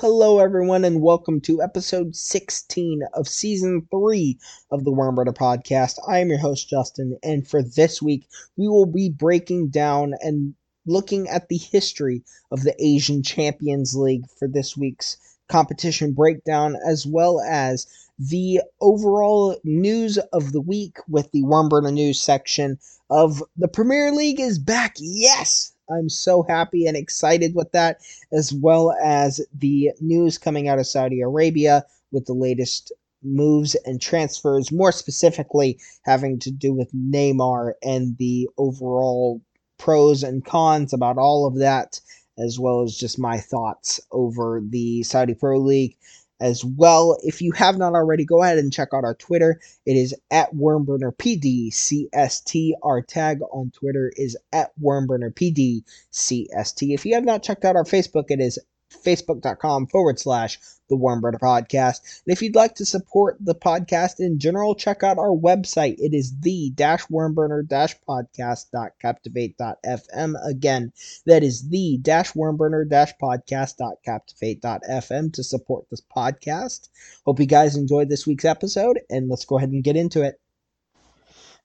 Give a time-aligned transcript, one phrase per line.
[0.00, 4.38] Hello, everyone, and welcome to episode 16 of season 3
[4.70, 5.98] of the Wormburner podcast.
[6.08, 8.26] I am your host, Justin, and for this week,
[8.56, 10.54] we will be breaking down and
[10.86, 15.18] looking at the history of the Asian Champions League for this week's
[15.50, 17.86] competition breakdown, as well as
[18.18, 22.78] the overall news of the week with the Wormburner news section
[23.10, 24.96] of the Premier League is back.
[24.98, 25.74] Yes!
[25.90, 28.00] I'm so happy and excited with that,
[28.32, 34.00] as well as the news coming out of Saudi Arabia with the latest moves and
[34.00, 39.42] transfers, more specifically having to do with Neymar and the overall
[39.78, 42.00] pros and cons about all of that,
[42.38, 45.96] as well as just my thoughts over the Saudi Pro League
[46.40, 47.18] as well.
[47.22, 49.60] If you have not already, go ahead and check out our Twitter.
[49.86, 52.72] It is at WormburnerPDCST.
[52.82, 56.94] Our tag on Twitter is at WormburnerPDCST.
[56.94, 58.58] If you have not checked out our Facebook, it is
[58.90, 60.58] facebook.com forward slash
[60.90, 62.20] the Wormburner Podcast.
[62.26, 65.98] And if you'd like to support the podcast in general, check out our website.
[65.98, 70.46] It is the dash wormburner dash podcast.captivate.fm.
[70.46, 70.92] Again,
[71.24, 76.90] that is the dash wormburner dash podcast.captivate.fm to support this podcast.
[77.24, 80.38] Hope you guys enjoyed this week's episode, and let's go ahead and get into it.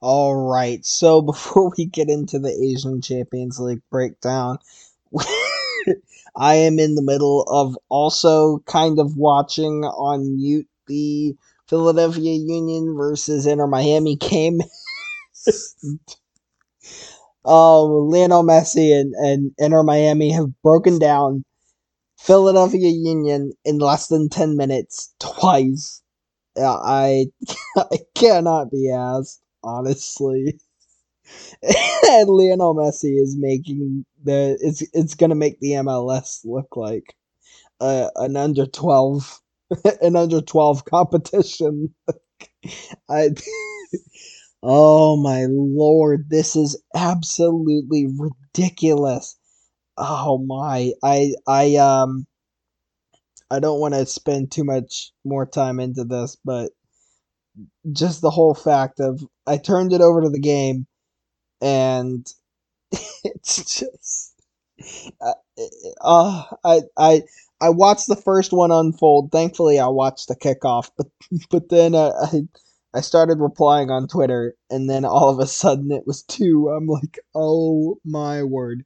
[0.02, 4.60] All right, so before we get into the Asian Champions League breakdown,
[6.36, 11.36] I am in the middle of also kind of watching on mute the
[11.68, 14.62] Philadelphia Union versus Inter Miami game.
[17.46, 21.44] um, Lionel Messi and, and Inter Miami have broken down
[22.20, 26.02] Philadelphia Union in less than 10 minutes twice.
[26.58, 27.28] I,
[27.78, 30.60] I cannot be asked, honestly.
[31.62, 37.16] and Lionel Messi is making the it's it's gonna make the MLS look like
[37.82, 39.42] uh, an under twelve
[40.02, 41.94] an under twelve competition.
[43.10, 43.30] I
[44.64, 49.38] oh my lord, this is absolutely ridiculous.
[49.98, 52.28] Oh my, I I um
[53.52, 56.72] I don't want to spend too much more time into this, but
[57.92, 60.88] just the whole fact of I turned it over to the game
[61.62, 62.28] and
[63.24, 64.34] it's just
[65.22, 65.34] uh,
[66.02, 67.24] uh, I I
[67.62, 69.32] I watched the first one unfold.
[69.32, 71.08] Thankfully, I watched the kickoff, but
[71.50, 72.42] but then uh, I
[72.94, 76.70] I started replying on Twitter, and then all of a sudden it was two.
[76.70, 78.86] I'm like, oh my word!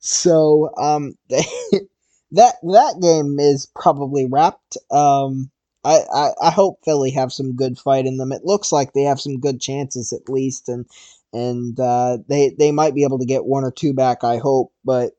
[0.00, 4.76] So um, that that game is probably wrapped.
[4.90, 5.50] Um,
[5.84, 8.32] I, I I hope Philly have some good fight in them.
[8.32, 10.86] It looks like they have some good chances at least, and
[11.36, 14.24] and uh, they they might be able to get one or two back.
[14.24, 15.12] I hope, but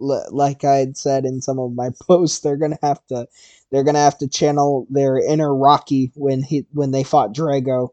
[0.00, 3.28] l- like I had said in some of my posts, they're gonna have to
[3.70, 7.90] they're gonna have to channel their inner Rocky when he when they fought Drago,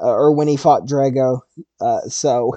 [0.00, 1.40] uh, or when he fought Drago.
[1.80, 2.56] Uh, so,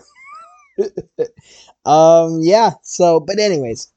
[1.86, 2.72] um, yeah.
[2.84, 3.92] So, but anyways,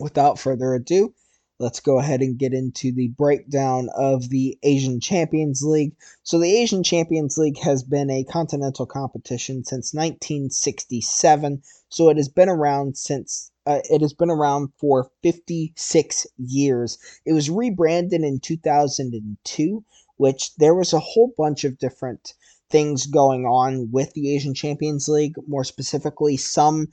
[0.00, 1.14] without further ado,
[1.58, 5.94] let's go ahead and get into the breakdown of the Asian Champions League.
[6.22, 11.62] So, the Asian Champions League has been a continental competition since 1967.
[11.88, 16.98] So, it has been around since uh, it has been around for 56 years.
[17.24, 19.84] It was rebranded in 2002,
[20.16, 22.34] which there was a whole bunch of different
[22.70, 25.34] things going on with the Asian Champions League.
[25.48, 26.88] More specifically, some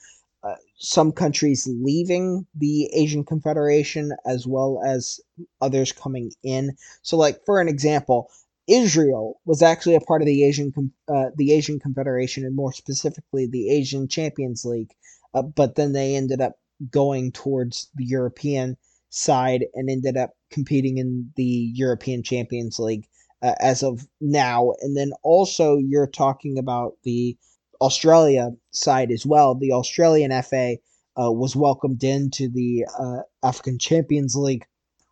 [0.83, 5.21] some countries leaving the Asian Confederation as well as
[5.61, 6.75] others coming in.
[7.01, 8.29] So, like for an example,
[8.67, 10.73] Israel was actually a part of the Asian
[11.07, 14.93] uh, the Asian Confederation and more specifically the Asian Champions League,
[15.33, 16.59] uh, but then they ended up
[16.91, 18.75] going towards the European
[19.09, 23.07] side and ended up competing in the European Champions League
[23.41, 24.73] uh, as of now.
[24.81, 27.37] And then also you're talking about the
[27.83, 29.55] Australia side as well.
[29.55, 30.77] The Australian FA
[31.21, 34.65] uh, was welcomed into the uh, African Champions League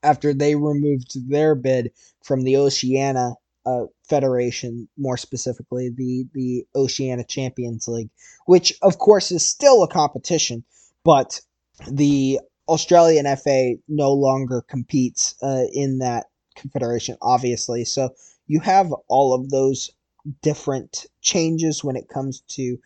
[0.04, 1.92] after they removed their bid
[2.24, 3.34] from the Oceania
[3.66, 8.10] uh, Federation, more specifically the the Oceania Champions League,
[8.46, 10.64] which of course is still a competition,
[11.04, 11.42] but
[11.88, 12.40] the
[12.70, 17.84] Australian FA no longer competes uh, in that confederation, obviously.
[17.84, 18.16] So
[18.48, 19.92] you have all of those
[20.42, 22.78] different changes when it comes to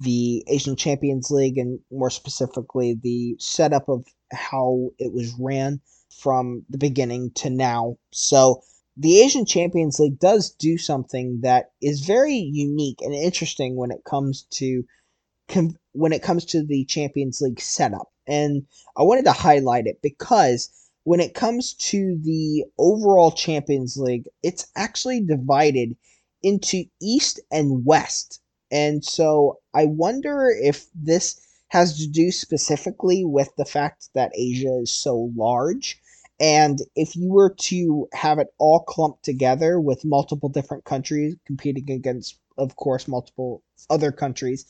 [0.00, 5.80] the Asian Champions League and more specifically the setup of how it was ran
[6.10, 7.96] from the beginning to now.
[8.10, 8.62] So
[8.96, 14.04] the Asian Champions League does do something that is very unique and interesting when it
[14.04, 14.84] comes to
[15.92, 18.10] when it comes to the Champions League setup.
[18.26, 18.66] And
[18.96, 20.70] I wanted to highlight it because
[21.04, 25.96] when it comes to the overall Champions League, it's actually divided
[26.46, 28.40] into East and West.
[28.70, 31.40] And so I wonder if this
[31.70, 36.00] has to do specifically with the fact that Asia is so large.
[36.38, 41.90] And if you were to have it all clumped together with multiple different countries competing
[41.90, 44.66] against, of course, multiple other countries,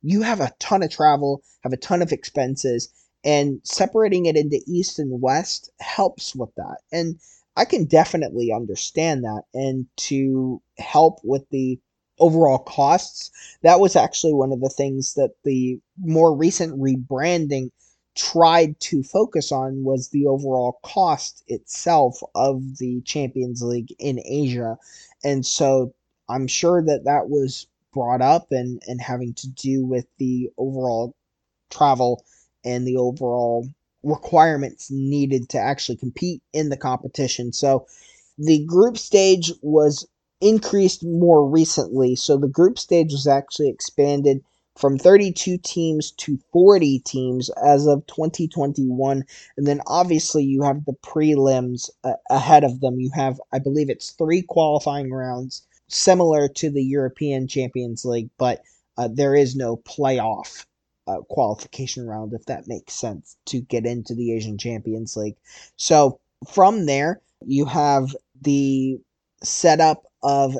[0.00, 2.88] you have a ton of travel, have a ton of expenses,
[3.22, 6.78] and separating it into East and West helps with that.
[6.90, 7.18] And
[7.58, 9.42] I can definitely understand that.
[9.52, 11.80] And to help with the
[12.20, 13.32] overall costs,
[13.62, 17.72] that was actually one of the things that the more recent rebranding
[18.14, 24.78] tried to focus on was the overall cost itself of the Champions League in Asia.
[25.24, 25.92] And so
[26.28, 31.12] I'm sure that that was brought up and, and having to do with the overall
[31.70, 32.24] travel
[32.64, 33.68] and the overall
[34.02, 37.52] requirements needed to actually compete in the competition.
[37.52, 37.86] So
[38.38, 40.06] the group stage was
[40.40, 42.14] increased more recently.
[42.16, 44.42] So the group stage was actually expanded
[44.76, 49.24] from 32 teams to 40 teams as of 2021.
[49.56, 53.00] And then obviously you have the prelims uh, ahead of them.
[53.00, 58.62] You have, I believe it's three qualifying rounds, similar to the European Champions League, but
[58.96, 60.64] uh, there is no playoff
[61.28, 65.36] qualification round, if that makes sense, to get into the Asian Champions League.
[65.76, 66.20] So
[66.52, 68.98] from there, you have the
[69.42, 70.56] setup of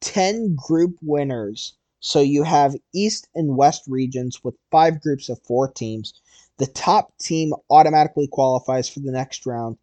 [0.00, 1.74] 10 group winners.
[2.00, 6.14] So you have East and West regions with five groups of four teams.
[6.58, 9.78] The top team automatically qualifies for the next round.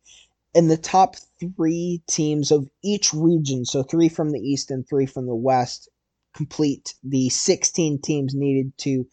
[0.56, 5.06] And the top three teams of each region, so three from the East and three
[5.06, 5.88] from the West,
[6.34, 9.06] complete the 16 teams needed to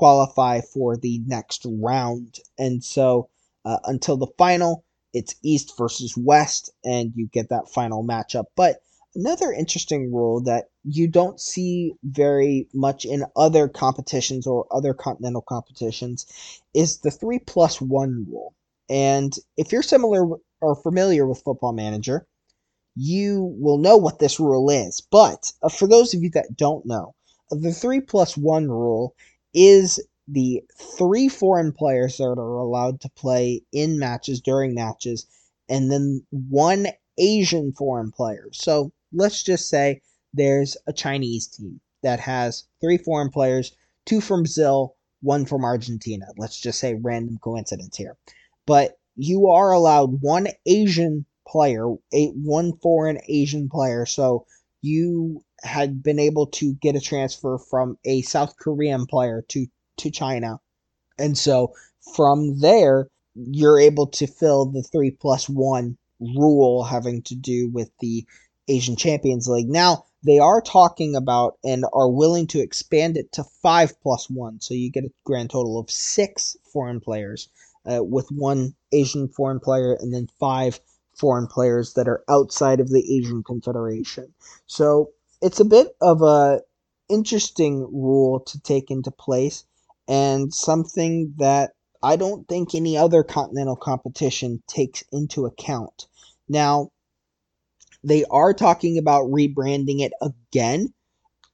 [0.00, 2.38] qualify for the next round.
[2.58, 3.28] And so
[3.66, 4.82] uh, until the final,
[5.12, 8.46] it's East versus West, and you get that final matchup.
[8.56, 8.80] But
[9.14, 15.42] another interesting rule that you don't see very much in other competitions or other continental
[15.42, 16.24] competitions
[16.72, 18.54] is the three plus one rule.
[18.88, 22.26] And if you're similar or familiar with Football Manager,
[22.96, 25.02] you will know what this rule is.
[25.10, 27.14] But uh, for those of you that don't know,
[27.50, 29.14] the three plus one rule
[29.54, 30.62] is the
[30.98, 35.26] three foreign players that are allowed to play in matches during matches,
[35.68, 36.86] and then one
[37.18, 38.48] Asian foreign player.
[38.52, 40.02] So let's just say
[40.32, 43.72] there's a Chinese team that has three foreign players,
[44.06, 46.26] two from Brazil, one from Argentina.
[46.38, 48.16] Let's just say random coincidence here.
[48.66, 54.06] But you are allowed one Asian player, a one foreign Asian player.
[54.06, 54.46] So
[54.80, 59.66] you had been able to get a transfer from a South Korean player to
[59.98, 60.60] to China.
[61.18, 61.74] And so
[62.14, 67.90] from there, you're able to fill the three plus one rule having to do with
[68.00, 68.26] the
[68.68, 69.68] Asian Champions League.
[69.68, 74.60] Now, they are talking about and are willing to expand it to five plus one.
[74.60, 77.48] So you get a grand total of six foreign players
[77.90, 80.78] uh, with one Asian foreign player and then five
[81.16, 84.32] foreign players that are outside of the Asian Confederation.
[84.66, 85.10] So
[85.40, 86.60] it's a bit of a
[87.08, 89.64] interesting rule to take into place
[90.08, 96.06] and something that I don't think any other continental competition takes into account.
[96.48, 96.90] Now,
[98.02, 100.92] they are talking about rebranding it again.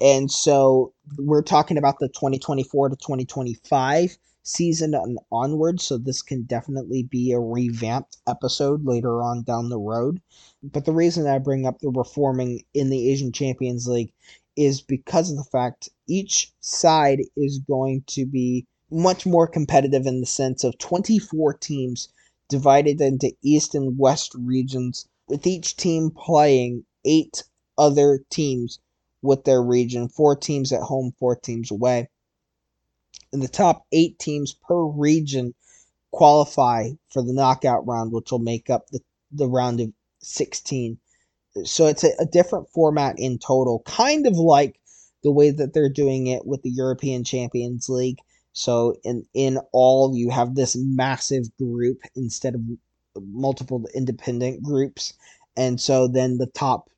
[0.00, 5.80] And so we're talking about the 2024 to 2025 season and onward.
[5.80, 10.20] So this can definitely be a revamped episode later on down the road.
[10.62, 14.12] But the reason I bring up the reforming in the Asian Champions League
[14.56, 20.20] is because of the fact each side is going to be much more competitive in
[20.20, 22.08] the sense of 24 teams
[22.48, 27.42] divided into East and West regions, with each team playing eight
[27.76, 28.78] other teams
[29.22, 32.08] with their region, four teams at home, four teams away.
[33.32, 35.54] And the top eight teams per region
[36.10, 39.00] qualify for the knockout round, which will make up the,
[39.32, 40.98] the round of 16
[41.64, 44.80] so it's a, a different format in total, kind of like
[45.22, 48.18] the way that they're doing it with the European Champions League.
[48.52, 52.62] So in in all, you have this massive group instead of
[53.16, 55.14] multiple independent groups,
[55.56, 56.90] and so then the top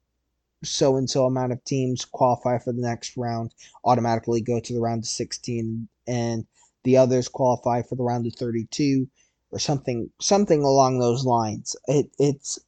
[0.65, 3.55] so and so amount of teams qualify for the next round,
[3.85, 6.47] automatically go to the round of 16, and
[6.85, 9.09] the others qualify for the round of 32
[9.53, 11.77] or something something along those lines.
[11.89, 12.59] It, it's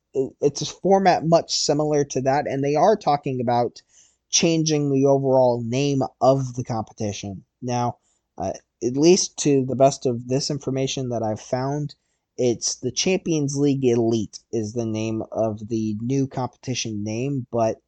[0.43, 3.83] it's a format much similar to that, and they are talking about
[4.31, 7.45] changing the overall name of the competition.
[7.63, 7.99] Now,
[8.39, 8.53] uh,
[8.85, 11.97] at least to the best of this information that I've found,
[12.39, 17.81] It's the Champions League Elite is the name of the new competition name, but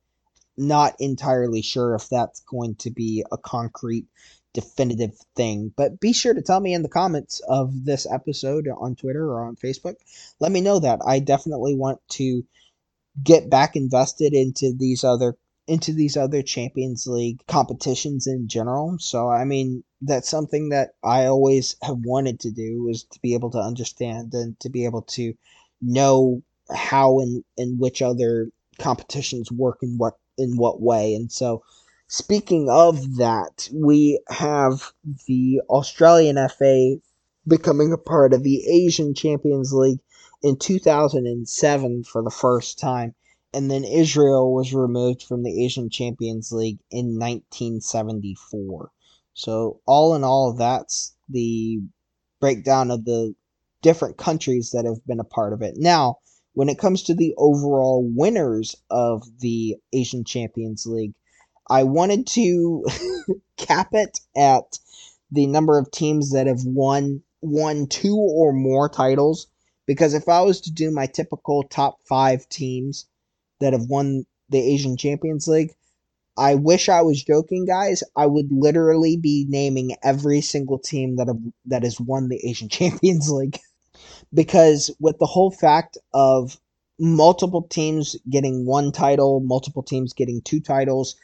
[0.57, 4.07] not entirely sure if that's going to be a concrete
[4.53, 5.73] definitive thing.
[5.77, 9.45] But be sure to tell me in the comments of this episode on Twitter or
[9.45, 9.97] on Facebook.
[10.41, 11.01] Let me know that.
[11.07, 12.45] I definitely want to
[13.23, 15.37] get back invested into these other
[15.69, 18.97] into these other Champions League competitions in general.
[18.99, 23.35] So I mean, that's something that I always have wanted to do is to be
[23.35, 25.35] able to understand and to be able to
[25.81, 26.43] know
[26.75, 31.15] how and in which other competitions work in what in what way.
[31.15, 31.63] And so
[32.13, 34.93] speaking of that, we have
[35.27, 36.97] the Australian FA
[37.47, 40.01] becoming a part of the Asian Champions League
[40.43, 43.15] in 2007 for the first time
[43.55, 48.91] and then Israel was removed from the Asian Champions League in 1974.
[49.35, 51.81] So, all in all, that's the
[52.41, 53.35] breakdown of the
[53.83, 55.75] different countries that have been a part of it.
[55.77, 56.19] Now,
[56.55, 61.15] when it comes to the overall winners of the Asian Champions League,
[61.73, 62.85] I wanted to
[63.57, 64.79] cap it at
[65.31, 69.47] the number of teams that have won won two or more titles
[69.87, 73.07] because if I was to do my typical top 5 teams
[73.61, 75.75] that have won the Asian Champions League.
[76.37, 78.03] I wish I was joking, guys.
[78.17, 82.69] I would literally be naming every single team that have, that has won the Asian
[82.79, 83.59] Champions League
[84.33, 86.59] because with the whole fact of
[86.99, 91.17] multiple teams getting one title, multiple teams getting two titles,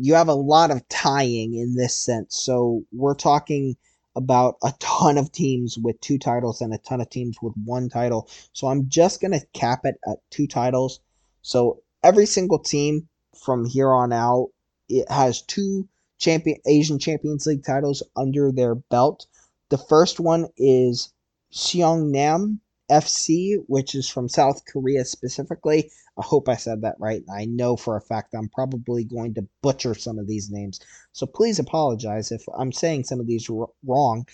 [0.00, 2.36] you have a lot of tying in this sense.
[2.36, 3.76] So we're talking
[4.16, 7.88] about a ton of teams with two titles and a ton of teams with one
[7.88, 8.28] title.
[8.52, 11.00] So I'm just going to cap it at two titles.
[11.42, 13.08] So every single team
[13.44, 14.50] from here on out
[14.88, 15.88] it has two
[16.18, 19.26] champion Asian Champions League titles under their belt.
[19.68, 21.12] The first one is
[21.52, 25.90] Seongnam FC, which is from South Korea specifically.
[26.18, 27.22] I hope I said that right.
[27.32, 30.80] I know for a fact I'm probably going to butcher some of these names.
[31.12, 33.48] So please apologize if I'm saying some of these
[33.84, 34.26] wrong.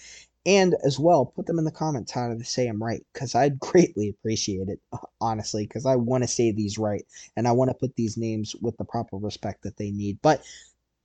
[0.47, 3.59] And as well, put them in the comments how to say them right, because I'd
[3.61, 4.81] greatly appreciate it,
[5.21, 7.05] honestly, because I want to say these right,
[7.37, 10.19] and I want to put these names with the proper respect that they need.
[10.21, 10.43] But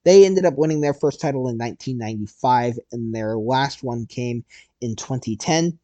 [0.04, 4.44] they ended up winning their first title in 1995, and their last one came
[4.82, 5.80] in 2010.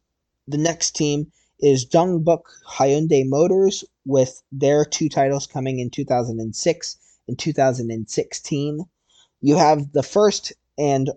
[0.48, 6.96] The next team is Dongbuk Hyundai Motors, with their two titles coming in 2006
[7.28, 8.80] and 2016.
[9.40, 11.10] You have the first and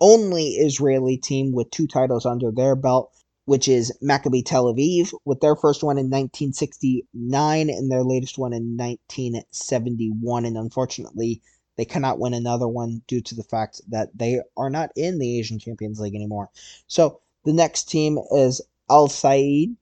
[0.00, 3.12] only Israeli team with two titles under their belt,
[3.46, 8.52] which is Maccabi Tel Aviv, with their first one in 1969 and their latest one
[8.52, 10.44] in 1971.
[10.44, 11.40] And unfortunately,
[11.76, 15.38] they cannot win another one due to the fact that they are not in the
[15.38, 16.50] Asian Champions League anymore.
[16.86, 18.60] So the next team is
[18.90, 19.76] Al Sadd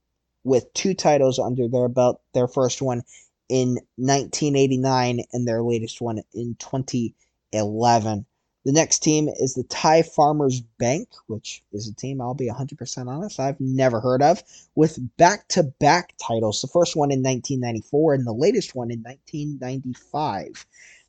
[0.45, 3.03] with two titles under their belt, their first one
[3.49, 8.27] in 1989 and their latest one in 2011.
[8.65, 13.09] The next team is the Thai Farmers Bank, which is a team I'll be 100%
[13.09, 14.43] honest, I've never heard of,
[14.77, 16.61] with back to back titles.
[16.61, 20.65] The first one in 1994 and the latest one in 1995.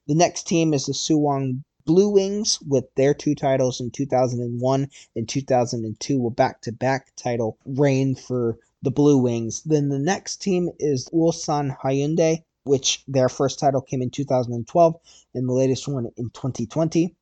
[0.07, 5.29] The next team is the Suwon Blue Wings with their two titles in 2001 and
[5.29, 9.63] 2002, a back to back title reign for the Blue Wings.
[9.63, 14.95] Then the next team is Ulsan Hyundai, which their first title came in 2012
[15.33, 17.15] and the latest one in 2020.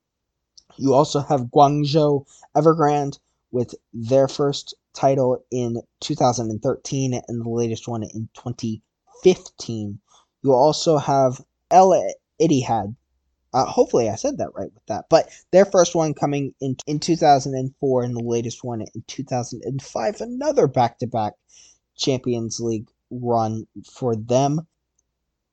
[0.77, 2.25] You also have Guangzhou
[2.55, 3.19] Evergrande
[3.51, 9.99] with their first title in 2013 and the latest one in 2015.
[10.41, 11.91] You also have El
[12.41, 12.95] Ittihad.
[13.53, 15.05] Uh, hopefully, I said that right with that.
[15.09, 20.21] But their first one coming in in 2004 and the latest one in 2005.
[20.21, 21.33] Another back to back
[21.95, 24.67] Champions League run for them.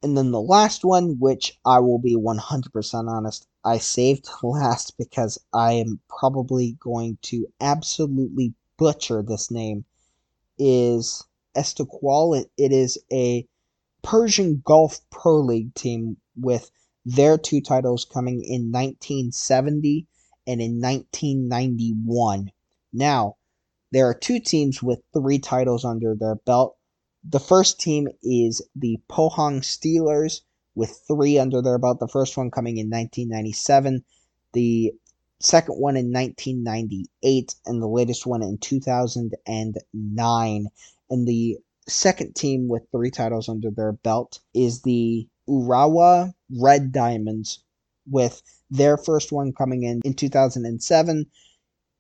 [0.03, 5.39] And then the last one, which I will be 100% honest, I saved last because
[5.53, 9.85] I am probably going to absolutely butcher this name,
[10.57, 11.25] is
[11.57, 12.41] Istiklal.
[12.41, 13.45] It, it is a
[14.03, 16.71] Persian Gulf Pro League team with
[17.09, 20.07] their two titles coming in 1970
[20.47, 22.53] and in 1991.
[22.93, 23.37] Now,
[23.91, 26.77] there are two teams with three titles under their belt.
[27.25, 30.43] The first team is the Pohang Steelers
[30.75, 31.99] with three under their belt.
[31.99, 34.05] The first one coming in 1997,
[34.53, 34.93] the
[35.41, 40.67] second one in 1998, and the latest one in 2009.
[41.11, 41.57] And the
[41.89, 47.63] second team with three titles under their belt is the Urawa Red Diamonds,
[48.11, 51.27] with their first one coming in in 2007,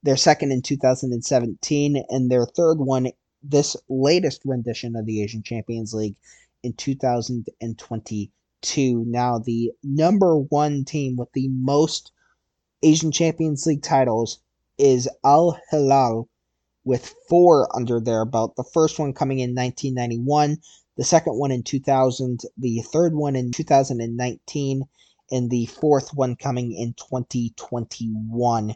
[0.02, 3.10] their second in 2017, and their third one
[3.42, 6.16] this latest rendition of the Asian Champions League
[6.62, 9.04] in 2022.
[9.06, 12.12] Now, the number one team with the most
[12.82, 14.40] Asian Champions League titles
[14.76, 16.28] is Al Hilal
[16.84, 18.56] with four under their belt.
[18.56, 20.56] The first one coming in 1991,
[20.98, 24.82] the second one in 2000, the third one in 2019,
[25.30, 28.74] and the fourth one coming in 2021.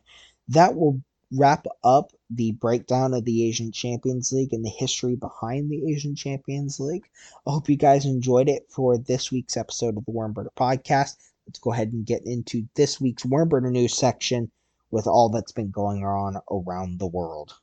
[0.49, 1.03] That will
[1.33, 6.15] wrap up the breakdown of the Asian Champions League and the history behind the Asian
[6.15, 7.05] Champions League.
[7.47, 11.17] I hope you guys enjoyed it for this week's episode of the Wormburner Podcast.
[11.47, 14.51] Let's go ahead and get into this week's Wormburner news section
[14.93, 17.55] with all that's been going on around the world.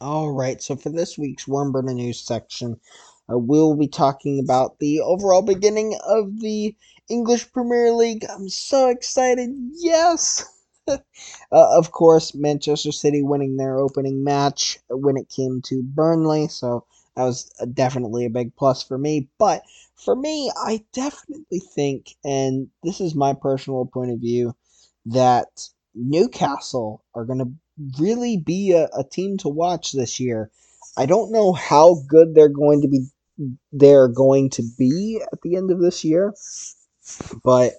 [0.00, 2.78] All right, so for this week's Wormburner news section,
[3.30, 6.74] uh, we'll be talking about the overall beginning of the
[7.08, 8.24] English Premier League.
[8.28, 9.50] I'm so excited.
[9.74, 10.44] Yes!
[10.88, 10.98] uh,
[11.50, 16.84] of course, Manchester City winning their opening match when it came to Burnley, so
[17.16, 19.28] that was definitely a big plus for me.
[19.38, 19.62] But
[19.94, 24.54] for me, I definitely think, and this is my personal point of view,
[25.06, 27.52] that Newcastle are going to
[27.98, 30.50] really be a, a team to watch this year.
[30.96, 33.06] I don't know how good they're going to be
[33.72, 36.34] they're going to be at the end of this year,
[37.42, 37.72] but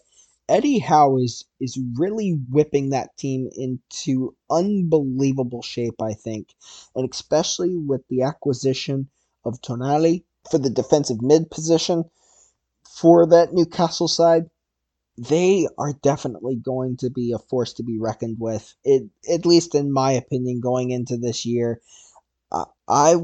[0.48, 6.54] Eddie Howe is is really whipping that team into unbelievable shape, I think,
[6.96, 9.10] and especially with the acquisition
[9.44, 12.06] of Tonali for the defensive mid position
[12.88, 14.50] for that Newcastle side.
[15.18, 18.74] They are definitely going to be a force to be reckoned with.
[18.84, 21.82] It, at least in my opinion, going into this year,
[22.52, 23.16] uh, I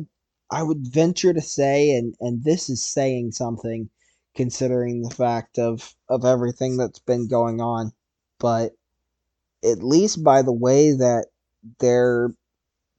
[0.51, 3.89] I would venture to say, and and this is saying something
[4.35, 7.93] considering the fact of of everything that's been going on.
[8.39, 8.73] But
[9.63, 11.27] at least by the way that
[11.79, 12.35] they're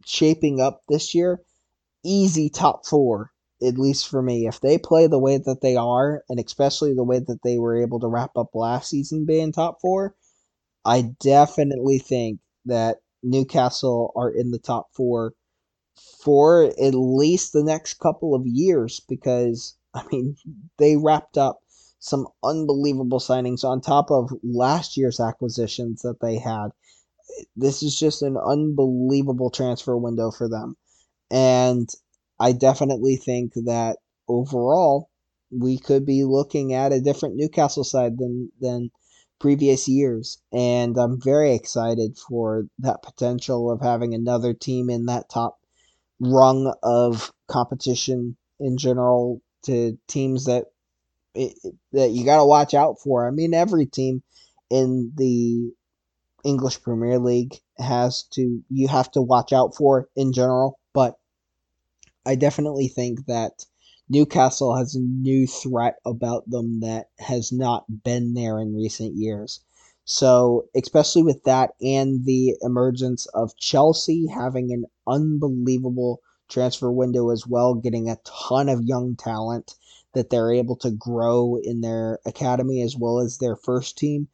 [0.04, 1.42] shaping up this year,
[2.04, 4.46] easy top four, at least for me.
[4.46, 7.80] If they play the way that they are, and especially the way that they were
[7.82, 10.16] able to wrap up last season being top four,
[10.84, 15.34] I definitely think that Newcastle are in the top four
[16.22, 20.36] for at least the next couple of years because I mean,
[20.78, 21.60] they wrapped up
[21.98, 26.68] some unbelievable signings on top of last year's acquisitions that they had.
[27.56, 30.76] This is just an unbelievable transfer window for them.
[31.30, 31.88] And
[32.40, 35.10] I definitely think that overall,
[35.50, 38.90] we could be looking at a different Newcastle side than, than
[39.38, 40.38] previous years.
[40.52, 45.58] And I'm very excited for that potential of having another team in that top
[46.22, 50.66] rung of competition in general to teams that
[51.34, 53.26] that you got to watch out for.
[53.26, 54.22] I mean, every team
[54.70, 55.72] in the
[56.44, 61.18] English Premier League has to you have to watch out for in general, but
[62.24, 63.64] I definitely think that
[64.08, 69.60] Newcastle has a new threat about them that has not been there in recent years.
[70.04, 77.46] So, especially with that and the emergence of Chelsea having an unbelievable transfer window as
[77.46, 79.74] well, getting a ton of young talent
[80.14, 84.28] that they're able to grow in their academy as well as their first team.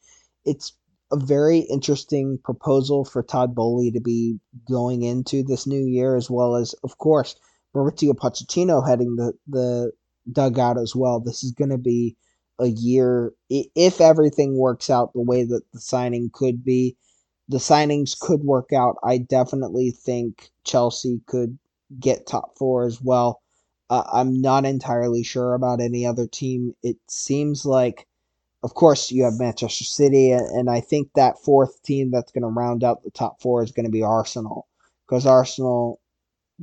[0.45, 0.73] It's
[1.13, 6.31] a very interesting proposal for Todd Boehly to be going into this new year, as
[6.31, 7.37] well as, of course,
[7.75, 9.93] Mauricio Pochettino heading the, the
[10.31, 11.21] dugout as well.
[11.21, 12.17] This is going to be
[12.59, 16.97] a year, if everything works out the way that the signing could be,
[17.49, 18.97] the signings could work out.
[19.05, 21.59] I definitely think Chelsea could
[21.99, 23.41] get top four as well.
[23.91, 26.75] Uh, I'm not entirely sure about any other team.
[26.83, 28.07] It seems like,
[28.63, 32.49] of course, you have Manchester City, and I think that fourth team that's going to
[32.49, 34.67] round out the top four is going to be Arsenal.
[35.07, 36.01] Because Arsenal,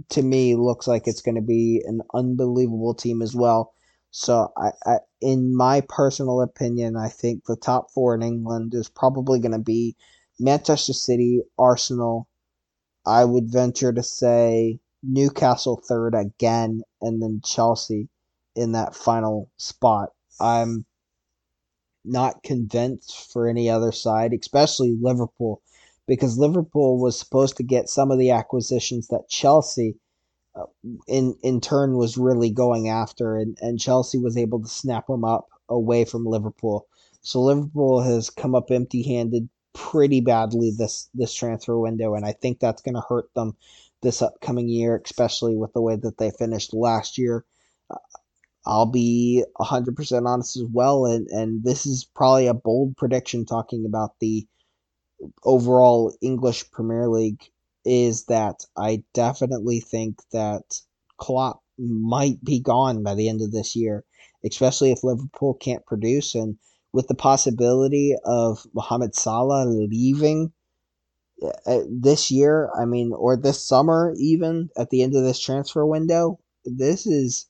[0.09, 3.73] to me, looks like it's going to be an unbelievable team as well.
[4.17, 8.87] So, I, I, in my personal opinion, I think the top four in England is
[8.87, 9.97] probably going to be
[10.39, 12.25] Manchester City, Arsenal.
[13.05, 18.07] I would venture to say Newcastle third again, and then Chelsea
[18.55, 20.13] in that final spot.
[20.39, 20.85] I'm
[22.05, 25.61] not convinced for any other side, especially Liverpool,
[26.07, 29.99] because Liverpool was supposed to get some of the acquisitions that Chelsea
[31.07, 35.23] in in turn was really going after and, and Chelsea was able to snap them
[35.23, 36.87] up away from Liverpool.
[37.21, 42.59] So Liverpool has come up empty-handed pretty badly this this transfer window and I think
[42.59, 43.55] that's going to hurt them
[44.01, 47.43] this upcoming year, especially with the way that they finished last year.
[47.89, 47.97] Uh,
[48.65, 53.85] I'll be 100% honest as well, and, and this is probably a bold prediction talking
[53.85, 54.47] about the
[55.43, 57.43] overall English Premier League
[57.85, 60.81] is that I definitely think that
[61.17, 64.03] Klopp might be gone by the end of this year,
[64.43, 66.57] especially if Liverpool can't produce and
[66.93, 70.53] with the possibility of Mohamed Salah leaving
[71.65, 75.85] uh, this year, I mean, or this summer even at the end of this transfer
[75.85, 77.47] window, this is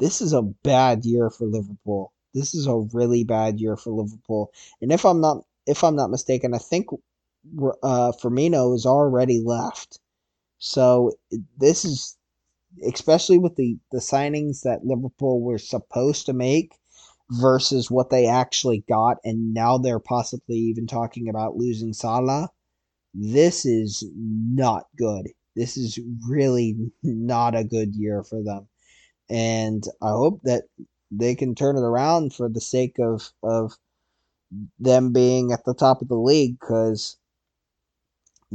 [0.00, 2.12] this is a bad year for Liverpool.
[2.34, 4.52] This is a really bad year for Liverpool.
[4.82, 6.88] And if I'm not if I'm not mistaken, I think
[7.82, 10.00] uh, Firmino is already left.
[10.58, 11.12] So
[11.58, 12.16] this is
[12.86, 16.76] especially with the the signings that Liverpool were supposed to make
[17.30, 22.50] versus what they actually got, and now they're possibly even talking about losing Salah.
[23.14, 25.28] This is not good.
[25.56, 28.68] This is really not a good year for them
[29.30, 30.64] and I hope that
[31.10, 33.78] they can turn it around for the sake of of
[34.78, 37.16] them being at the top of the league because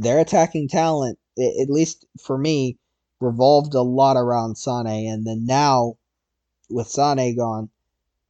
[0.00, 2.78] their attacking talent, at least for me,
[3.20, 5.96] revolved a lot around Sane, and then now
[6.70, 7.68] with Sane gone,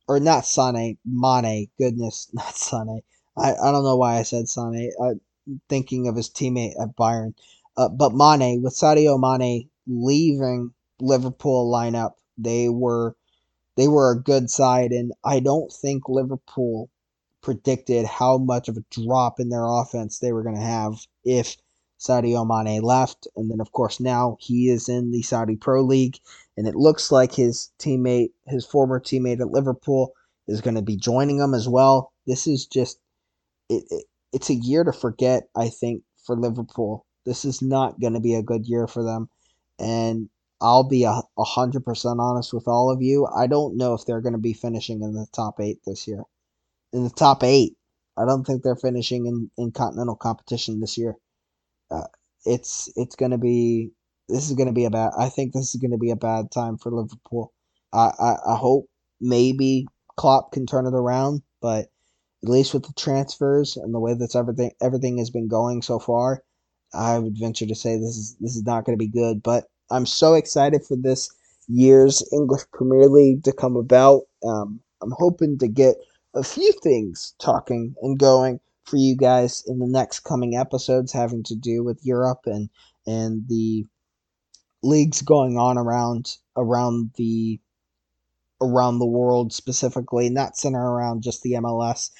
[0.08, 3.02] or not Sane, Mane, goodness, not Sane.
[3.36, 4.92] I, I don't know why I said Sane.
[5.00, 5.20] I'm
[5.68, 7.34] thinking of his teammate at Bayern.
[7.76, 13.14] Uh, but Mane, with Sadio Mane leaving Liverpool lineup, they were
[13.76, 16.90] they were a good side, and I don't think Liverpool
[17.42, 21.56] predicted how much of a drop in their offense they were going to have if
[21.98, 23.28] Sadio Mane left.
[23.36, 26.18] And then, of course, now he is in the Saudi Pro League,
[26.56, 30.12] and it looks like his teammate, his former teammate at Liverpool,
[30.48, 32.12] is going to be joining him as well.
[32.26, 32.98] This is just,
[33.68, 37.06] it, it, it's a year to forget, I think, for Liverpool.
[37.26, 39.28] This is not going to be a good year for them.
[39.78, 40.28] And
[40.60, 43.26] I'll be a hundred percent honest with all of you.
[43.26, 46.22] I don't know if they're going to be finishing in the top eight this year.
[46.92, 47.76] In the top eight,
[48.16, 51.14] I don't think they're finishing in, in continental competition this year.
[51.90, 52.06] Uh,
[52.44, 53.90] it's it's going to be
[54.28, 55.10] this is going to be a bad.
[55.18, 57.52] I think this is going to be a bad time for Liverpool.
[57.92, 58.86] I, I I hope
[59.20, 61.86] maybe Klopp can turn it around, but
[62.42, 65.98] at least with the transfers and the way that everything everything has been going so
[65.98, 66.42] far,
[66.94, 69.42] I would venture to say this is this is not going to be good.
[69.42, 71.30] But I'm so excited for this
[71.68, 74.22] year's English Premier League to come about.
[74.46, 75.96] Um, I'm hoping to get
[76.34, 81.42] a few things talking and going for you guys in the next coming episodes having
[81.44, 82.68] to do with Europe and
[83.06, 83.86] and the
[84.82, 87.60] leagues going on around around the
[88.60, 92.10] around the world specifically, not center around just the MLS,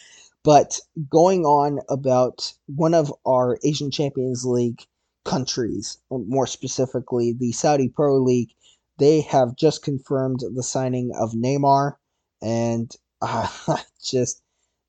[0.42, 4.86] but going on about one of our Asian Champions League
[5.24, 8.50] countries, more specifically the Saudi Pro League,
[8.98, 11.96] they have just confirmed the signing of Neymar,
[12.40, 13.48] and uh,
[14.02, 14.42] just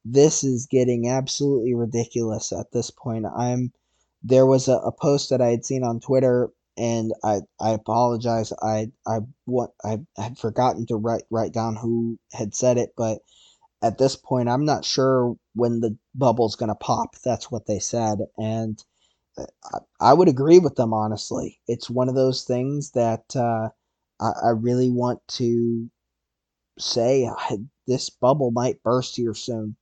[0.03, 3.25] this is getting absolutely ridiculous at this point.
[3.25, 3.71] I'm
[4.23, 8.53] there was a, a post that I had seen on Twitter, and I I apologize.
[8.61, 13.19] I I what I had forgotten to write write down who had said it, but
[13.83, 17.15] at this point, I'm not sure when the bubble's gonna pop.
[17.23, 18.83] That's what they said, and
[19.99, 21.59] I, would agree with them honestly.
[21.67, 23.69] It's one of those things that uh,
[24.19, 25.89] I, I, really want to
[26.77, 27.29] say
[27.91, 29.75] this bubble might burst here soon,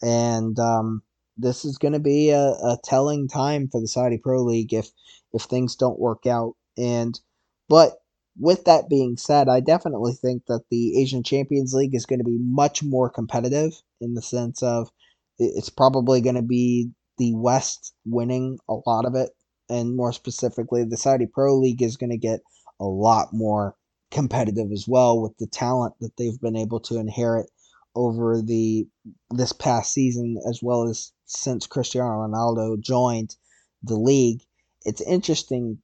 [0.00, 1.02] and um,
[1.36, 4.90] this is going to be a, a, telling time for the Saudi Pro League if
[5.34, 6.54] if things don't work out.
[6.78, 7.20] And
[7.68, 7.98] but
[8.38, 12.24] with that being said, I definitely think that the Asian Champions League is going to
[12.24, 14.90] be much more competitive in the sense of
[15.38, 19.30] it's probably going to be the West winning a lot of it,
[19.68, 22.40] and more specifically, the Saudi Pro League is going to get
[22.80, 23.76] a lot more
[24.10, 27.50] competitive as well with the talent that they've been able to inherit
[27.94, 28.86] over the
[29.30, 33.36] this past season as well as since Cristiano Ronaldo joined
[33.82, 34.42] the league.
[34.84, 35.78] It's interesting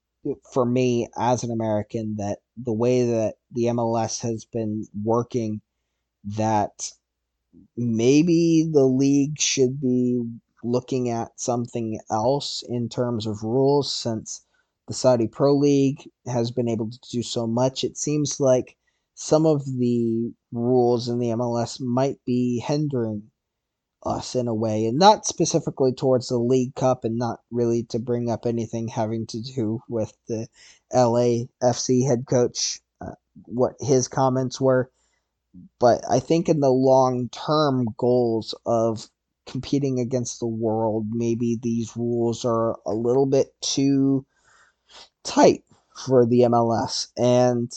[0.52, 5.60] for me as an American that the way that the MLS has been working
[6.24, 6.90] that
[7.76, 10.22] maybe the league should be
[10.64, 14.44] looking at something else in terms of rules since
[14.86, 17.82] the Saudi Pro League has been able to do so much.
[17.82, 18.76] It seems like
[19.14, 23.30] some of the rules in the MLS might be hindering
[24.04, 27.98] us in a way, and not specifically towards the League Cup, and not really to
[27.98, 30.46] bring up anything having to do with the
[30.92, 33.12] LAFC head coach, uh,
[33.46, 34.90] what his comments were.
[35.80, 39.08] But I think in the long term goals of
[39.46, 44.26] competing against the world, maybe these rules are a little bit too
[45.26, 45.64] tight
[46.06, 47.08] for the MLS.
[47.16, 47.72] And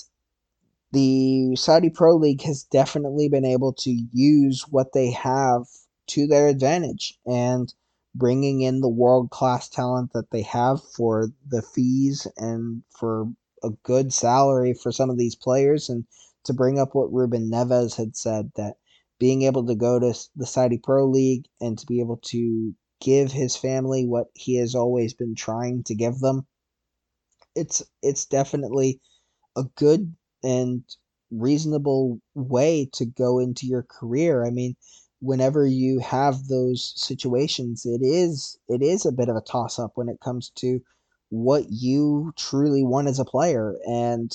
[0.92, 5.68] the Saudi Pro League has definitely been able to use what they have
[6.08, 7.74] to their advantage and
[8.16, 13.28] bringing in the world class talent that they have for the fees and for
[13.64, 15.90] a good salary for some of these players.
[15.90, 16.06] And
[16.46, 18.78] to bring up what Ruben Neves had said, that
[19.20, 23.32] being able to go to the Saudi Pro League and to be able to give
[23.32, 26.48] his family what he has always been trying to give them,
[27.60, 29.00] it's it's definitely
[29.56, 30.84] a good and
[31.32, 34.46] reasonable way to go into your career.
[34.46, 34.76] I mean,
[35.22, 39.92] whenever you have those situations, it is it is a bit of a toss up
[39.96, 40.82] when it comes to
[41.30, 43.78] what you truly want as a player.
[43.86, 44.32] And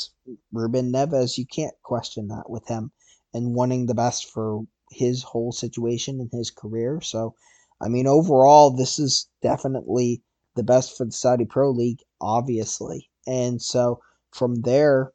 [0.52, 2.92] Ruben Neves, you can't question that with him
[3.32, 7.00] and wanting the best for his whole situation and his career.
[7.00, 7.34] So,
[7.80, 10.22] I mean, overall, this is definitely
[10.54, 13.10] the best for the Saudi Pro League, obviously.
[13.26, 14.00] And so
[14.32, 15.12] from there,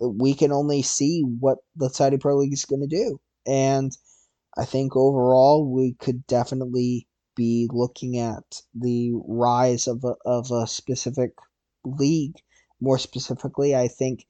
[0.00, 3.20] we can only see what the Saudi Pro League is going to do.
[3.46, 3.96] And
[4.56, 10.66] I think overall, we could definitely be looking at the rise of a, of a
[10.66, 11.32] specific
[11.84, 12.36] league.
[12.80, 14.26] More specifically, I think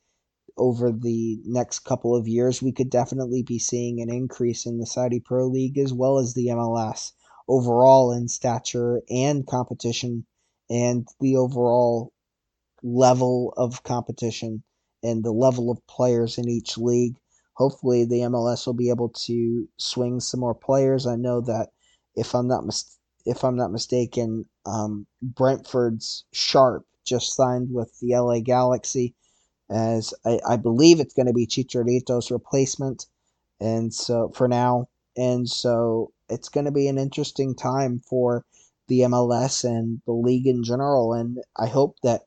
[0.57, 4.87] over the next couple of years, we could definitely be seeing an increase in the
[4.87, 7.13] Saudi Pro League as well as the MLS
[7.49, 10.27] overall in stature and competition
[10.71, 12.13] and the overall
[12.83, 14.63] level of competition
[15.03, 17.17] and the level of players in each league.
[17.55, 21.07] Hopefully the MLS will be able to swing some more players.
[21.07, 21.71] I know that
[22.15, 28.17] if I'm not mis- if I'm not mistaken, um, Brentford's Sharp just signed with the
[28.17, 29.15] LA Galaxy,
[29.71, 33.07] as I, I believe it's going to be Chicharito's replacement,
[33.61, 38.45] and so for now, and so it's going to be an interesting time for
[38.89, 42.23] the MLS and the league in general, and I hope that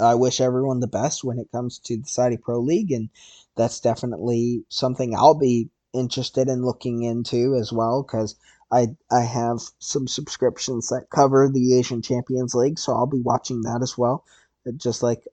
[0.00, 3.08] I wish everyone the best when it comes to the Saudi Pro League, and
[3.56, 8.36] that's definitely something I'll be interested in looking into as well because
[8.70, 13.62] I I have some subscriptions that cover the Asian Champions League, so I'll be watching
[13.62, 14.24] that as well.
[14.66, 15.26] Uh, just like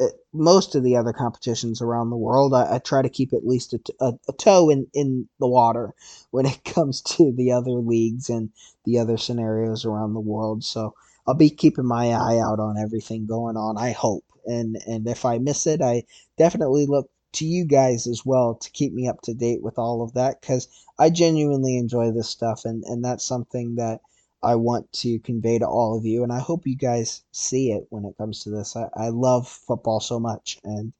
[0.00, 3.46] uh, most of the other competitions around the world, I, I try to keep at
[3.46, 5.94] least a, a, a, toe in, in the water
[6.30, 8.50] when it comes to the other leagues and
[8.84, 10.64] the other scenarios around the world.
[10.64, 10.94] So
[11.28, 13.76] I'll be keeping my eye out on everything going on.
[13.76, 16.04] I hope, and and if I miss it, I
[16.38, 20.00] definitely look to you guys as well to keep me up to date with all
[20.02, 24.00] of that because I genuinely enjoy this stuff, and and that's something that
[24.42, 27.86] I want to convey to all of you, and I hope you guys see it
[27.90, 28.74] when it comes to this.
[28.74, 30.94] I, I love football so much, and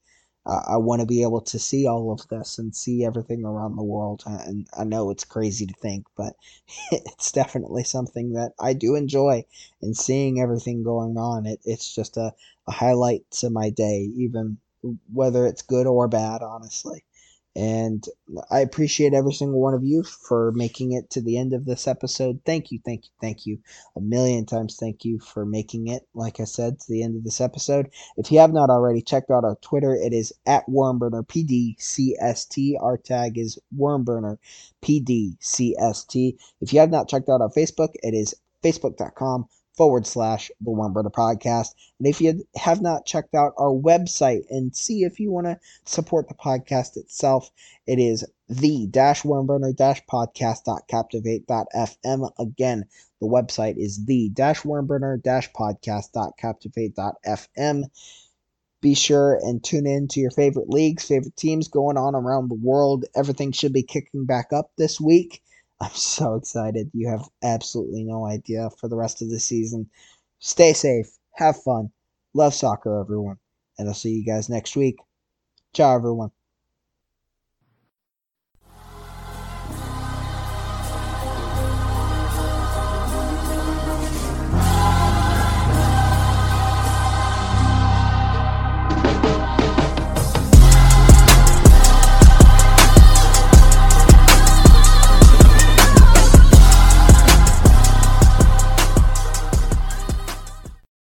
[0.49, 3.77] uh, I want to be able to see all of this and see everything around
[3.77, 4.25] the world.
[4.27, 6.35] And I know it's crazy to think, but
[6.93, 9.45] it's definitely something that I do enjoy.
[9.83, 12.35] And seeing everything going on, it, it's just a,
[12.67, 14.59] a highlight to my day, even
[15.13, 17.05] whether it's good or bad, honestly.
[17.59, 18.07] And
[18.53, 21.89] I appreciate every single one of you for making it to the end of this
[21.89, 22.39] episode.
[22.47, 23.59] Thank you, thank you, thank you.
[23.97, 27.25] A million times thank you for making it, like I said, to the end of
[27.25, 27.91] this episode.
[28.17, 32.81] If you have not already checked out our Twitter, it is at WormburnerPDCST.
[32.81, 36.37] Our tag is WormburnerPDCST.
[36.61, 41.13] If you have not checked out our Facebook, it is facebook.com forward slash the Wormburner
[41.13, 41.75] podcast.
[41.99, 45.61] And if you have not checked out our website and see if you want to
[45.85, 47.51] support the podcast itself,
[47.87, 52.29] it is the dash wormburner dash podcast dot captivate dot fm.
[52.41, 52.87] Again,
[53.21, 57.85] the website is the dash wormburner dash podcast dot captivate dot fm.
[58.81, 62.55] Be sure and tune in to your favorite leagues, favorite teams going on around the
[62.55, 63.05] world.
[63.15, 65.43] Everything should be kicking back up this week.
[65.81, 66.91] I'm so excited.
[66.95, 69.91] You have absolutely no idea for the rest of the season.
[70.39, 71.19] Stay safe.
[71.35, 71.91] Have fun.
[72.35, 73.39] Love soccer, everyone.
[73.79, 74.97] And I'll see you guys next week.
[75.75, 76.33] Ciao, everyone.